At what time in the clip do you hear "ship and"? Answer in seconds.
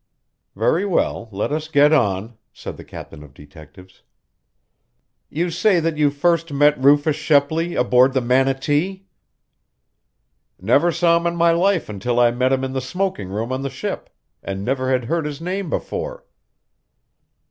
13.69-14.65